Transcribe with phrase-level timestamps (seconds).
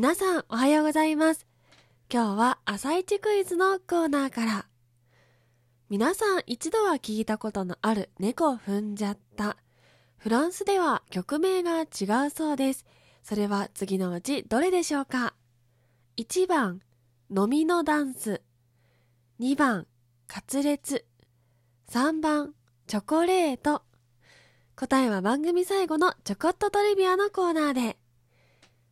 [0.00, 1.44] 皆さんおはようございます。
[2.08, 4.66] 今日は朝一クイズのコーナーから。
[5.90, 9.56] 皆さん一度は聞いたことのある猫踏んじゃった。
[10.16, 12.86] フランスでは曲名が違うそうです。
[13.24, 15.34] それは次のうちどれでしょうか
[16.16, 16.80] ?1 番、
[17.36, 18.40] 飲みのダンス。
[19.40, 19.88] 2番、
[20.28, 21.06] カツレツ。
[21.90, 22.54] 3番、
[22.86, 23.82] チョコレート。
[24.76, 27.97] 答えは番組最後のちょこっとトリビアのコーナーで。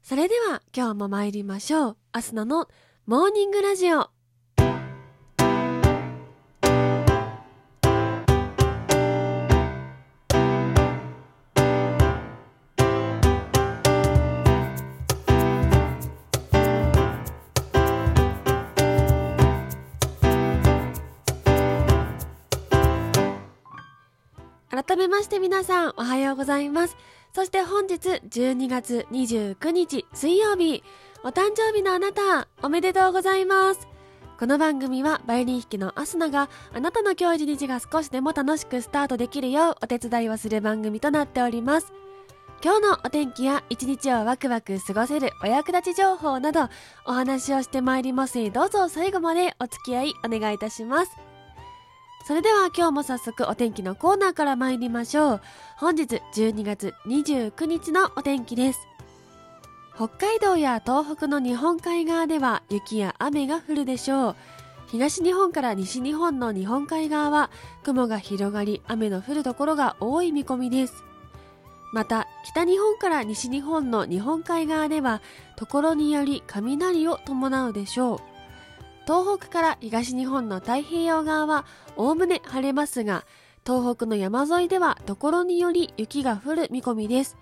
[0.08, 1.96] それでは今日も参りましょう。
[2.12, 2.68] アスナの
[3.06, 4.10] モーニングラジオ。
[24.76, 26.98] 改めまして皆さんおはようございます。
[27.32, 30.84] そして本日12月29日水曜日、
[31.24, 33.88] お誕生日のあなた、おめでとうございます。
[34.38, 41.94] この番組はバイオリン弾きのアスナがあなたの今日一日が少しでも楽しくスタートできるようお手伝いをする番組となっております。
[42.62, 46.68] 今日のお天気や一日をワクワク過ごせるお役立ち情報など
[47.06, 51.25] お話をしてまいりますどうぞ最後までお付き合いお願いいたします。
[52.26, 55.40] それでは今日も早速お天気のコーナーから参りましょう。
[55.76, 58.88] 本日12月29日のお天気です。
[59.94, 64.36] 北海道や東北の日本海側では雪や雨が降るでしょう。
[64.88, 67.48] 東日本から西日本の日本海側は
[67.84, 71.04] 雲が広がり雨の降るところが多い見込みです。
[71.92, 75.22] また北日本から西日本の日本海側では
[75.54, 78.35] ところにより雷を伴うでしょう。
[79.06, 81.64] 東北から東日本の太平洋側は
[81.96, 83.24] おおむね晴れますが、
[83.64, 87.36] 東北の山沿いではところにより雪が降る見込みです。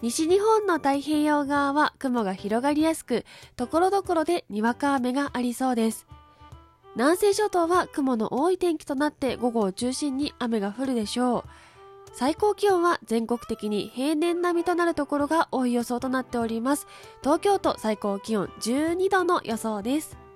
[0.00, 3.24] 西日本の太平洋側は雲が広がりやすく、
[3.56, 6.06] ところどころでにわか雨がありそうです。
[6.94, 11.44] 南西諸島は雲の多い天気となって午後を中心に雨が降るでしょう。
[12.12, 16.86] 最高気温は全国的に平年並みとなるところが多い予想となっております。
[17.22, 20.29] 東京都最高気温12度の予想です。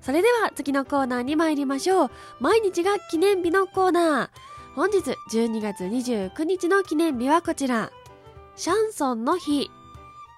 [0.00, 2.10] それでは次のコーナーに参りましょう。
[2.40, 4.50] 毎日が記念日のコーナー。
[4.74, 4.98] 本日
[5.32, 7.90] 12月29日の記念日はこちら。
[8.56, 9.70] シャンソンの日、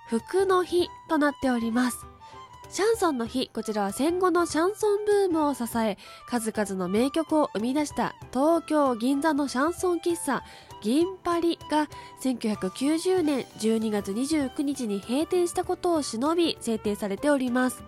[0.08, 2.06] 服の日となっております。
[2.70, 10.42] シャンソンの日、こちらは戦後のシャンソンブームを支え、数々の名曲を生み出した東京銀座のシャンソン喫茶、
[10.80, 11.88] 銀パリが
[12.22, 17.84] 1990年12月29日に閉店したことを忍び制定されております。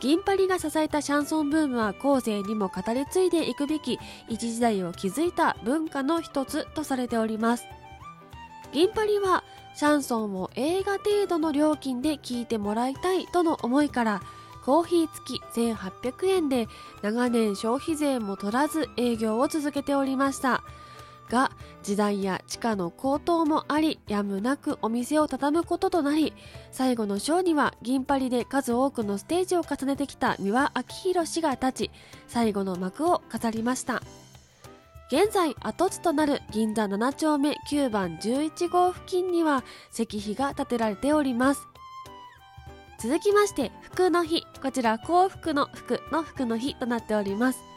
[0.00, 3.98] 銀パリが支えたシャンソンブームは後世にも語り継いでいくべき
[4.28, 7.64] 一時代を築いた文化の一つとされております。
[8.72, 9.42] 銀パリは
[9.74, 14.22] シャンソンを映画程度の料金で聴いてもらいたいとの思いから
[14.64, 16.66] コーヒー付き1800円で
[17.00, 20.62] 長年消費税も取らず営業を続けておりました
[21.28, 21.50] が
[21.82, 26.32] 時代や地価の高騰もありやむなくお店を畳むこととなり
[26.72, 30.82] 最後の章には銀パリで数多くのステージを重ねてきた三輪明
[31.12, 31.90] 宏氏が立ち
[32.26, 34.02] 最後の幕を飾りました。
[35.08, 39.62] 現在跡地となる銀座7丁目9番11号付近には
[39.92, 41.68] 石碑が建てられております。
[42.98, 44.44] 続きまして服の日。
[44.62, 47.75] こちら幸福の服の服の日となっております。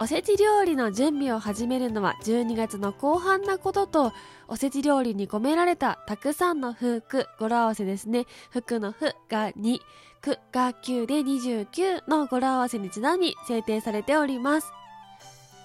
[0.00, 4.12] おせち料理の準備を始めるのは12月の後半なことと
[4.46, 8.26] おせち料理に込められたたくさんの服語呂合わせですね。
[8.50, 9.80] 服の服が2
[10.20, 14.72] 句が9で29の語呂合わせにちなみ制定されております。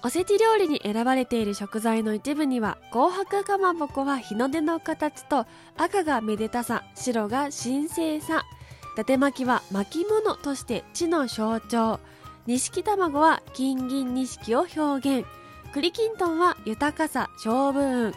[0.02, 5.46] おせち料理に選ばれている食材の一部には紅白かまぼこは日の出の形と
[5.76, 8.44] 赤がめでたさ白が神聖さ。
[8.94, 12.00] 伊達巻きは巻物として地の象徴。
[12.46, 15.26] 錦卵は金銀錦を表現。
[15.72, 18.12] 栗きんとんは豊かさ勝負運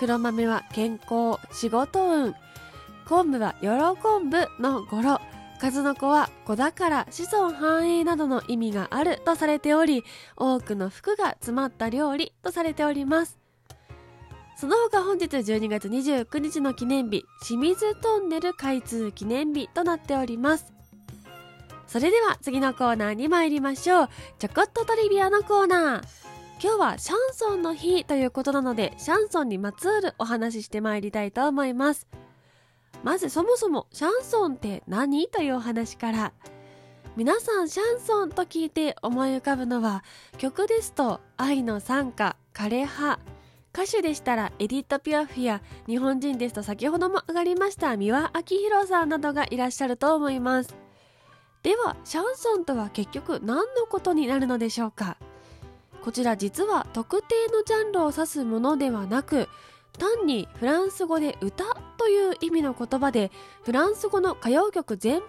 [0.00, 2.34] 黒豆は健康仕事運。
[3.08, 5.20] 昆布は喜ぶの語呂。
[5.60, 10.04] 数の子は子宝子孫繁栄などの意味があるとされており
[10.36, 13.38] 多くの服が詰まった料理とされております。
[14.56, 20.77] その他本日12月29日の記念日清水トンネル開通記念日となっております。
[21.88, 24.08] それでは次のコーナーに参りましょう。
[24.38, 26.28] ちょこっとトリビアのコーナー。
[26.62, 32.06] 今日はシャンソンの日ということなのでシャンソンにまつわるお話ししてまいりたいと思います。
[33.02, 36.32] まずそもそもシャンソンって何というお話から。
[37.16, 40.04] 皆さんシャンソンと聞いて思い浮かぶのは
[40.36, 43.18] 曲ですと愛の賛歌枯葉。
[43.72, 50.87] 歌手でしたらエディット・ピュアフィや日本人ですと先ほども上がりました三輪明宏さんなどがいらっしゃると思います。
[51.62, 55.16] ではシャンソンとは結局何のことになるのでしょうか？
[56.02, 59.48] こちら実は特定のジャンルを指すものではなく
[59.98, 61.64] 単にフランス語で歌
[61.96, 63.32] という意味の言葉で
[63.64, 65.24] フランス語の歌謡曲全般を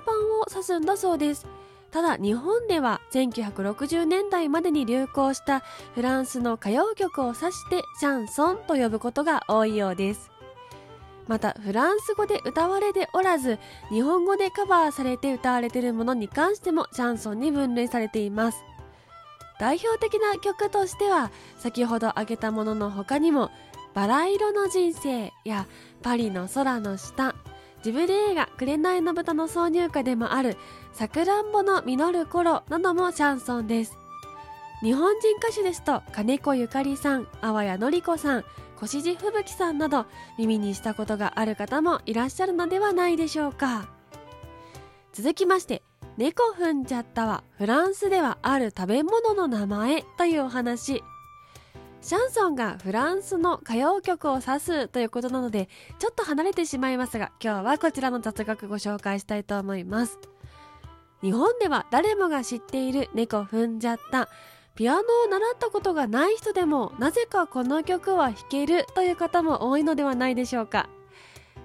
[0.50, 1.48] 指すんだそうです。
[1.92, 5.62] ただ日本では1960年代までに流行した
[5.96, 10.30] フランスの歌謡曲を指してシャンソンと呼ぶことが多いようです。
[11.30, 13.60] またフランス語で歌われておらず
[13.92, 18.64] 日本語でカバーされて歌われているものに関してもシャンソンに分類されています。
[19.60, 21.30] 代表的な曲としては
[21.60, 23.52] 先ほど挙げたものの他にも
[23.94, 25.68] 「バラ色の人生」や
[26.02, 27.36] 「パリの空の下」
[27.84, 30.58] ジブリ映画「紅の豚」の挿入歌でもある
[30.94, 33.96] 「さくらんぼの実る頃」などもシャンソンです。
[34.82, 38.46] 日本人歌手ですと金子ゆかりさん淡谷のり子さん
[38.81, 40.06] 越路吹雪さんなど
[40.38, 43.90] 耳にしたことがある方もいらっしゃるのではないでしょうか。
[45.14, 45.84] 続きまして
[46.18, 51.04] 「猫踏んじゃった」はフランスではある食べ物の名前というお話。
[52.02, 55.68] シャンソンがフランスの歌謡曲を指すということなので
[56.00, 60.18] ちょっと離れてしまいますが今日はこちらの雑学ご紹介したいと思います。
[61.22, 64.30] 日本では誰もが知っている猫踏んじゃった
[64.80, 70.88] ピアノを習ったことがない人でもなぜかこの曲は弾けるという方も多いのではないでしょうか。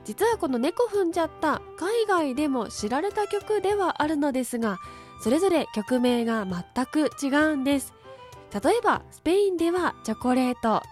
[0.04, 4.80] 実はこの猫踏んじゃった海外でも知られた曲ではあるのですが
[5.20, 7.94] それぞれ曲名が全く違うんです。
[8.52, 10.82] 例えばスペインではチョコレート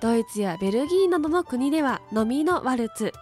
[0.00, 3.12] ドイツやベルギーなどの国では飲みのワルツ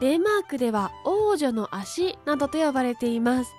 [0.00, 3.54] デンマークでは王女の足などと呼ばれています。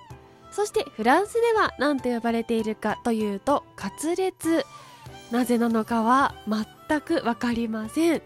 [0.50, 4.64] そしてフランスでは何と呼ばれているかというとカツレツ
[5.30, 8.22] なぜなのかは全く分かりません。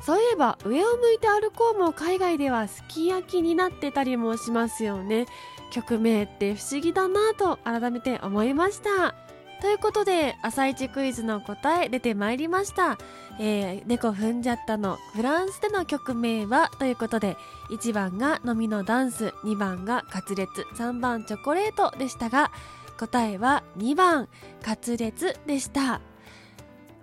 [0.00, 5.26] そういえば上を向いて歩こうも海外ではすき焼きになってたりもしますよね。
[5.70, 9.14] 曲名って不思議だなと改めて思いました。
[9.62, 12.98] ということで、朝一クイズの答え出てまいりました。
[13.38, 17.36] えー、猫踏んじゃったのフランスでの曲名はということで、
[17.70, 22.50] 1番が飲みのダンス、2番がカツレツ、3番チョコレートでしたが、
[22.98, 24.28] 答えは2番
[24.64, 26.00] カツレツでした。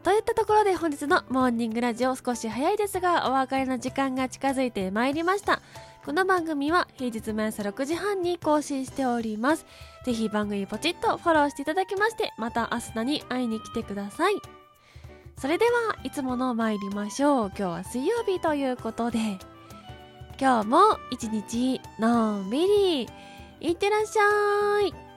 [0.04, 5.62] といったところで本日のモーニングラジオ少し早いですがお別れの時間が近づいてまいりました。
[6.06, 9.66] この番組は平日毎朝6時半に更新しております。
[10.06, 14.36] ぜひ番組ポチッとフォローしていただきまして、また明日に会いに来てください。
[15.38, 17.48] それではいつもの参りましょう。
[17.50, 19.20] 今日は水曜日ということで、
[20.40, 23.10] 今日も一日のんびり、
[23.60, 25.09] いってらっしゃい。